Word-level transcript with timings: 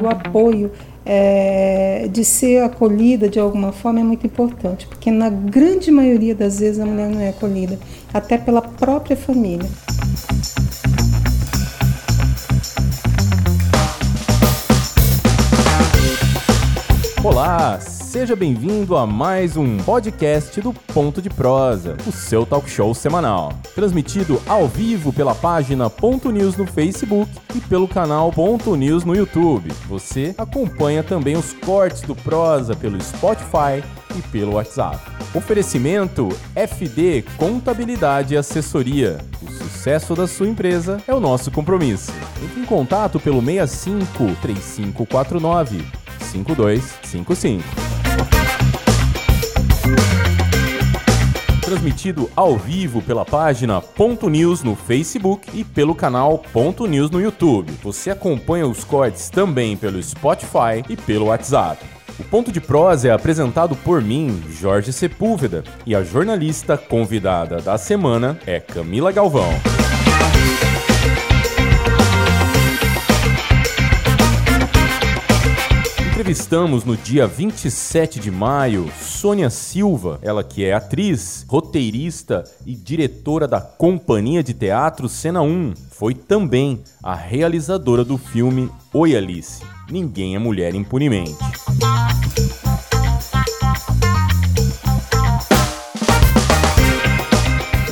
do 0.00 0.08
apoio, 0.08 0.72
é, 1.04 2.08
de 2.10 2.24
ser 2.24 2.62
acolhida 2.62 3.28
de 3.28 3.38
alguma 3.38 3.72
forma 3.72 4.00
é 4.00 4.02
muito 4.02 4.26
importante, 4.26 4.86
porque 4.86 5.10
na 5.10 5.28
grande 5.28 5.90
maioria 5.90 6.34
das 6.34 6.58
vezes 6.58 6.80
a 6.80 6.86
mulher 6.86 7.10
não 7.10 7.20
é 7.20 7.28
acolhida, 7.28 7.78
até 8.12 8.38
pela 8.38 8.62
própria 8.62 9.16
família. 9.16 9.68
Olá, 17.22 17.78
seja 18.10 18.34
bem-vindo 18.34 18.96
a 18.96 19.06
mais 19.06 19.56
um 19.56 19.76
podcast 19.78 20.60
do 20.60 20.72
Ponto 20.72 21.22
de 21.22 21.30
Prosa, 21.30 21.96
o 22.04 22.10
seu 22.10 22.44
talk 22.44 22.68
show 22.68 22.92
semanal. 22.92 23.52
Transmitido 23.72 24.42
ao 24.48 24.66
vivo 24.66 25.12
pela 25.12 25.32
página 25.32 25.88
Ponto 25.88 26.32
News 26.32 26.56
no 26.56 26.66
Facebook 26.66 27.30
e 27.54 27.60
pelo 27.60 27.86
canal 27.86 28.32
Ponto 28.32 28.74
News 28.74 29.04
no 29.04 29.14
YouTube. 29.14 29.70
Você 29.86 30.34
acompanha 30.36 31.04
também 31.04 31.36
os 31.36 31.52
cortes 31.52 32.02
do 32.02 32.16
Prosa 32.16 32.74
pelo 32.74 33.00
Spotify 33.00 33.80
e 34.18 34.22
pelo 34.32 34.54
WhatsApp. 34.54 34.98
Oferecimento 35.32 36.30
FD 36.56 37.24
Contabilidade 37.36 38.34
e 38.34 38.36
Assessoria. 38.36 39.18
O 39.40 39.52
sucesso 39.52 40.16
da 40.16 40.26
sua 40.26 40.48
empresa 40.48 41.00
é 41.06 41.14
o 41.14 41.20
nosso 41.20 41.48
compromisso. 41.52 42.10
Entre 42.42 42.60
em 42.60 42.64
contato 42.64 43.20
pelo 43.20 43.40
65 43.40 44.34
3549 44.42 45.84
5255. 46.18 47.89
Transmitido 51.70 52.28
ao 52.34 52.56
vivo 52.56 53.00
pela 53.00 53.24
página 53.24 53.80
Ponto 53.80 54.28
News 54.28 54.64
no 54.64 54.74
Facebook 54.74 55.48
e 55.54 55.62
pelo 55.62 55.94
canal 55.94 56.36
Ponto 56.52 56.84
News 56.84 57.12
no 57.12 57.20
YouTube. 57.20 57.72
Você 57.80 58.10
acompanha 58.10 58.66
os 58.66 58.82
cortes 58.82 59.30
também 59.30 59.76
pelo 59.76 60.02
Spotify 60.02 60.82
e 60.88 60.96
pelo 60.96 61.26
WhatsApp. 61.26 61.80
O 62.18 62.24
Ponto 62.24 62.50
de 62.50 62.60
Prosa 62.60 63.06
é 63.06 63.12
apresentado 63.12 63.76
por 63.76 64.02
mim, 64.02 64.42
Jorge 64.50 64.92
Sepúlveda, 64.92 65.62
e 65.86 65.94
a 65.94 66.02
jornalista 66.02 66.76
convidada 66.76 67.60
da 67.60 67.78
semana 67.78 68.36
é 68.44 68.58
Camila 68.58 69.12
Galvão. 69.12 69.50
Entrevistamos 76.30 76.84
no 76.84 76.96
dia 76.96 77.26
27 77.26 78.20
de 78.20 78.30
maio 78.30 78.88
Sônia 79.00 79.50
Silva, 79.50 80.20
ela 80.22 80.44
que 80.44 80.64
é 80.64 80.72
atriz, 80.72 81.44
roteirista 81.48 82.44
e 82.64 82.72
diretora 82.72 83.48
da 83.48 83.60
Companhia 83.60 84.40
de 84.40 84.54
Teatro 84.54 85.08
Cena 85.08 85.42
1. 85.42 85.74
Foi 85.90 86.14
também 86.14 86.84
a 87.02 87.16
realizadora 87.16 88.04
do 88.04 88.16
filme 88.16 88.70
Oi 88.94 89.16
Alice, 89.16 89.60
Ninguém 89.90 90.36
é 90.36 90.38
Mulher 90.38 90.72
Impunemente. 90.72 91.34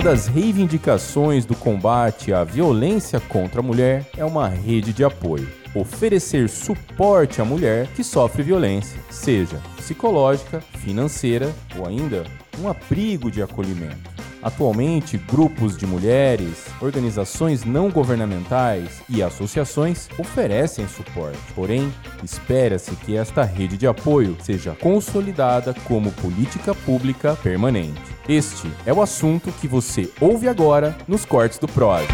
Uma 0.00 0.12
das 0.12 0.26
reivindicações 0.28 1.44
do 1.44 1.54
combate 1.54 2.32
à 2.32 2.42
violência 2.42 3.20
contra 3.20 3.60
a 3.60 3.62
mulher 3.62 4.06
é 4.16 4.24
uma 4.24 4.48
rede 4.48 4.94
de 4.94 5.04
apoio 5.04 5.46
oferecer 5.74 6.48
suporte 6.48 7.42
à 7.42 7.44
mulher 7.44 7.86
que 7.88 8.02
sofre 8.02 8.42
violência, 8.42 8.98
seja 9.10 9.60
psicológica, 9.76 10.62
financeira 10.78 11.54
ou 11.76 11.86
ainda 11.86 12.24
um 12.58 12.66
abrigo 12.66 13.30
de 13.30 13.42
acolhimento. 13.42 14.09
Atualmente, 14.42 15.18
grupos 15.18 15.76
de 15.76 15.86
mulheres, 15.86 16.66
organizações 16.80 17.64
não 17.64 17.90
governamentais 17.90 19.02
e 19.08 19.22
associações 19.22 20.08
oferecem 20.18 20.88
suporte. 20.88 21.38
Porém, 21.54 21.92
espera-se 22.22 22.92
que 22.96 23.16
esta 23.16 23.42
rede 23.42 23.76
de 23.76 23.86
apoio 23.86 24.36
seja 24.42 24.74
consolidada 24.74 25.74
como 25.84 26.12
política 26.12 26.74
pública 26.74 27.36
permanente. 27.42 28.00
Este 28.28 28.70
é 28.86 28.92
o 28.92 29.02
assunto 29.02 29.52
que 29.60 29.68
você 29.68 30.10
ouve 30.20 30.48
agora 30.48 30.96
nos 31.06 31.24
cortes 31.24 31.58
do 31.58 31.68
PROD. 31.68 32.06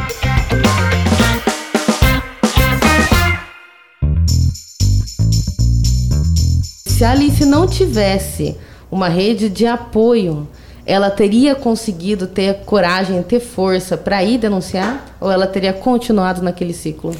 se 6.96 7.04
a 7.04 7.10
Alice 7.10 7.44
não 7.44 7.66
tivesse 7.66 8.56
uma 8.90 9.06
rede 9.06 9.50
de 9.50 9.66
apoio, 9.66 10.48
ela 10.86 11.10
teria 11.10 11.54
conseguido 11.56 12.28
ter 12.28 12.60
coragem, 12.64 13.20
ter 13.22 13.40
força 13.40 13.96
para 13.96 14.22
ir 14.22 14.38
denunciar? 14.38 15.16
Ou 15.20 15.30
ela 15.30 15.46
teria 15.46 15.72
continuado 15.72 16.40
naquele 16.42 16.72
ciclo? 16.72 17.14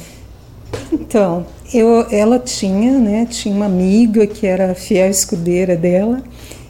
Então, 0.91 1.45
eu, 1.73 2.07
ela 2.09 2.39
tinha, 2.39 2.97
né, 2.97 3.27
tinha 3.29 3.53
uma 3.53 3.65
amiga 3.65 4.25
que 4.25 4.47
era 4.47 4.73
fiel 4.73 5.09
escudeira 5.09 5.75
dela 5.75 6.23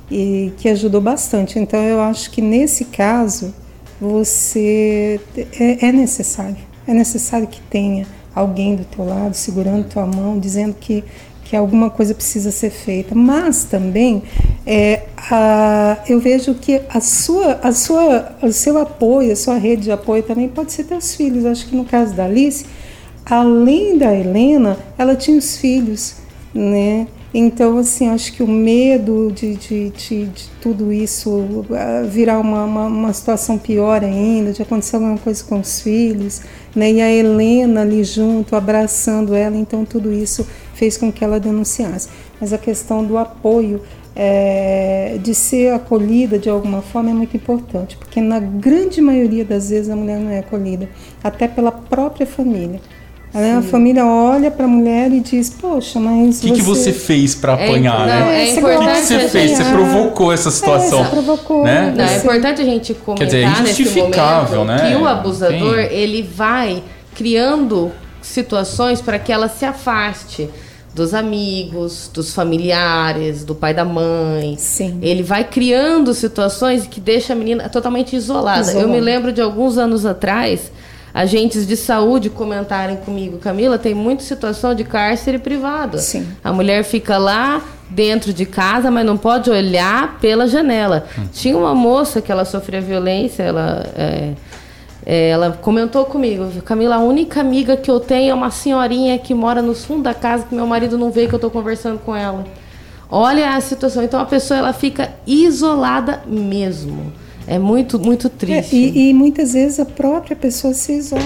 e 0.10 0.52
que 0.58 0.68
ajudou 0.70 1.00
bastante. 1.00 1.60
Então, 1.60 1.82
eu 1.84 2.02
acho 2.02 2.32
que 2.32 2.42
nesse 2.42 2.86
caso 2.86 3.54
você 4.02 5.20
é, 5.60 5.88
é 5.88 5.92
necessário, 5.92 6.58
é 6.88 6.94
necessário 6.94 7.48
que 7.48 7.62
tenha 7.62 8.08
alguém 8.34 8.76
do 8.76 8.86
teu 8.86 9.06
lado 9.06 9.36
segurando 9.36 9.88
tua 9.88 10.06
mão, 10.06 10.40
dizendo 10.40 10.76
que 10.80 11.04
que 11.50 11.56
alguma 11.56 11.90
coisa 11.90 12.14
precisa 12.14 12.52
ser 12.52 12.70
feita, 12.70 13.16
mas 13.16 13.64
também 13.64 14.22
é, 14.70 15.04
a, 15.32 15.98
eu 16.10 16.20
vejo 16.20 16.54
que 16.54 16.82
a 16.90 17.00
sua, 17.00 17.54
a 17.64 17.72
sua, 17.72 18.36
o 18.42 18.52
seu 18.52 18.78
apoio, 18.78 19.32
a 19.32 19.36
sua 19.36 19.58
rede 19.58 19.84
de 19.84 19.92
apoio 19.94 20.22
também 20.24 20.50
pode 20.50 20.74
ser 20.74 20.84
teus 20.84 21.16
filhos. 21.16 21.46
Acho 21.46 21.66
que 21.70 21.76
no 21.76 21.86
caso 21.86 22.14
da 22.14 22.26
Alice, 22.26 22.66
além 23.26 23.98
da 23.98 24.14
Helena, 24.14 24.78
ela 24.98 25.16
tinha 25.16 25.38
os 25.38 25.56
filhos, 25.56 26.16
né? 26.54 27.08
Então, 27.34 27.78
assim, 27.78 28.10
acho 28.10 28.34
que 28.34 28.44
o 28.44 28.48
medo 28.48 29.32
de, 29.34 29.56
de, 29.56 29.90
de, 29.92 30.26
de 30.26 30.50
tudo 30.62 30.92
isso 30.92 31.66
ah, 31.72 32.04
virar 32.06 32.40
uma, 32.40 32.66
uma, 32.66 32.86
uma, 32.88 33.14
situação 33.14 33.58
pior 33.58 34.04
ainda, 34.04 34.52
de 34.52 34.62
acontecer 34.62 34.98
alguma 34.98 35.18
coisa 35.18 35.44
com 35.46 35.60
os 35.62 35.82
filhos, 35.82 36.42
né? 36.76 36.92
E 36.92 37.02
a 37.02 37.10
Helena 37.10 37.82
ali 37.82 38.04
junto, 38.04 38.54
abraçando 38.54 39.34
ela, 39.34 39.56
então 39.56 39.86
tudo 39.86 40.12
isso 40.12 40.46
fez 40.78 40.96
com 40.96 41.12
que 41.12 41.24
ela 41.24 41.40
denunciasse. 41.40 42.08
Mas 42.40 42.54
a 42.54 42.58
questão 42.58 43.04
do 43.04 43.18
apoio, 43.18 43.82
é, 44.16 45.18
de 45.22 45.34
ser 45.34 45.74
acolhida 45.74 46.40
de 46.40 46.50
alguma 46.50 46.82
forma 46.82 47.10
é 47.10 47.14
muito 47.14 47.36
importante, 47.36 47.98
porque 47.98 48.22
na 48.22 48.40
grande 48.40 49.02
maioria 49.02 49.46
das 49.46 49.70
vezes 49.70 49.90
a 49.90 49.96
mulher 49.96 50.20
não 50.20 50.32
é 50.32 50.40
acolhida, 50.40 50.90
até 51.24 51.48
pela 51.48 51.72
própria 51.72 52.26
família. 52.26 52.80
A 53.34 53.62
família 53.62 54.04
olha 54.04 54.50
para 54.50 54.66
a 54.66 54.68
mulher 54.68 55.12
e 55.12 55.20
diz: 55.20 55.50
Poxa, 55.50 56.00
mas. 56.00 56.40
O 56.40 56.42
que, 56.42 56.48
você... 56.48 56.56
que 56.56 56.62
você 56.62 56.94
fez 56.94 57.36
para 57.36 57.54
é, 57.54 57.66
apanhar, 57.66 58.02
é, 58.02 58.06
né? 58.06 58.20
Não, 58.20 58.30
é 58.30 58.50
importante. 58.52 58.84
O 58.84 58.88
que, 58.88 58.96
que 58.96 59.02
você 59.02 59.30
fez? 59.30 59.52
Você 59.52 59.64
provocou 59.66 60.32
essa 60.32 60.50
situação. 60.50 61.02
É, 61.02 61.04
você 61.04 61.10
provocou. 61.10 61.64
Né? 61.64 61.94
Não, 61.96 62.06
é 62.06 62.18
importante 62.18 62.62
a 62.62 62.66
gente 62.66 62.94
comentar 62.96 63.18
Quer 63.18 63.26
dizer, 63.26 63.44
é 63.44 63.62
injustificável, 63.62 64.60
momento, 64.60 64.82
né? 64.82 64.92
que 64.92 64.96
o 64.96 65.06
abusador 65.06 65.76
Tem. 65.76 65.98
ele 65.98 66.24
vai 66.24 66.82
criando 67.14 67.92
situações 68.22 69.02
para 69.02 69.20
que 69.20 69.32
ela 69.32 69.50
se 69.50 69.66
afaste 69.66 70.50
dos 70.98 71.14
amigos, 71.14 72.10
dos 72.12 72.34
familiares, 72.34 73.46
do 73.46 73.54
pai 73.54 73.72
da 73.72 73.86
mãe. 73.86 74.56
Sim. 74.58 74.98
Ele 75.00 75.22
vai 75.22 75.44
criando 75.44 76.12
situações 76.12 76.88
que 76.88 77.00
deixa 77.00 77.34
a 77.34 77.36
menina 77.36 77.70
totalmente 77.70 78.16
isolada. 78.16 78.62
Isolado. 78.62 78.80
Eu 78.80 78.90
me 78.90 79.00
lembro 79.00 79.32
de 79.32 79.40
alguns 79.40 79.78
anos 79.78 80.08
atrás, 80.08 80.72
agentes 81.14 81.68
de 81.68 81.78
saúde 81.78 82.32
comentarem 82.32 82.98
comigo, 82.98 83.38
Camila, 83.38 83.78
tem 83.78 83.94
muita 83.94 84.24
situação 84.24 84.74
de 84.74 84.84
cárcere 84.84 85.38
privado. 85.38 86.00
Sim. 86.00 86.28
A 86.44 86.52
mulher 86.52 86.84
fica 86.84 87.20
lá 87.20 87.62
dentro 87.88 88.34
de 88.34 88.48
casa, 88.48 88.90
mas 88.90 89.06
não 89.06 89.18
pode 89.18 89.52
olhar 89.52 90.18
pela 90.20 90.48
janela. 90.48 91.06
Hum. 91.16 91.28
Tinha 91.32 91.56
uma 91.56 91.76
moça 91.76 92.24
que 92.24 92.32
ela 92.32 92.44
sofria 92.44 92.82
violência, 92.82 93.44
ela 93.44 93.86
é, 93.96 94.34
é, 95.10 95.30
ela 95.30 95.54
comentou 95.54 96.04
comigo, 96.04 96.62
Camila, 96.64 96.98
a 96.98 97.00
única 97.00 97.40
amiga 97.40 97.78
que 97.78 97.90
eu 97.90 97.98
tenho 97.98 98.32
é 98.32 98.34
uma 98.34 98.52
senhorinha 98.52 99.18
que 99.18 99.34
mora 99.34 99.62
no 99.62 99.74
fundo 99.74 100.04
da 100.04 100.14
casa 100.14 100.44
que 100.44 100.54
meu 100.54 100.68
marido 100.68 100.98
não 100.98 101.10
vê 101.10 101.28
que 101.28 101.34
eu 101.34 101.38
estou 101.38 101.50
conversando 101.50 101.98
com 102.00 102.14
ela. 102.14 102.44
Olha 103.10 103.56
a 103.56 103.62
situação. 103.62 104.04
Então 104.04 104.20
a 104.20 104.26
pessoa 104.26 104.58
ela 104.58 104.74
fica 104.74 105.14
isolada 105.26 106.22
mesmo. 106.28 107.14
É 107.48 107.58
muito, 107.58 107.98
muito 107.98 108.28
triste. 108.28 108.76
É, 108.76 108.78
e, 108.78 109.10
e 109.10 109.14
muitas 109.14 109.54
vezes 109.54 109.80
a 109.80 109.86
própria 109.86 110.36
pessoa 110.36 110.74
se 110.74 110.92
isola. 110.98 111.24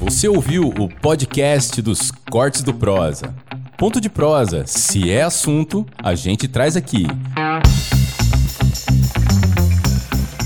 Você 0.00 0.26
ouviu 0.28 0.72
o 0.78 0.88
podcast 0.88 1.82
dos 1.82 2.10
Cortes 2.30 2.62
do 2.62 2.72
Prosa. 2.72 3.34
Ponto 3.76 4.00
de 4.00 4.08
prosa, 4.08 4.64
se 4.66 5.08
é 5.08 5.22
assunto, 5.22 5.86
a 6.02 6.14
gente 6.14 6.48
traz 6.48 6.74
aqui. 6.74 7.06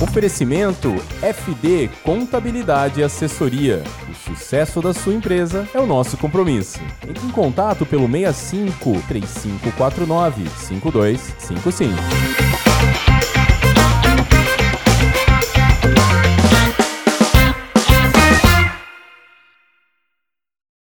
Oferecimento 0.03 0.97
FD 1.23 1.89
Contabilidade 2.03 2.99
e 2.99 3.05
Assessoria. 3.05 3.85
O 4.11 4.15
sucesso 4.15 4.83
da 4.83 4.93
sua 4.93 5.15
empresa 5.15 5.69
é 5.73 5.79
o 5.79 5.87
nosso 5.87 6.17
compromisso. 6.17 6.81
Entre 7.09 7.25
em 7.25 7.31
contato 7.31 7.87
pelo 7.87 8.11
65 8.11 9.01
3549 9.07 10.51
5255. 10.59 12.72